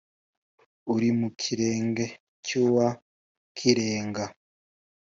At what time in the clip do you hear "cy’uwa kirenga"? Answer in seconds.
2.45-4.25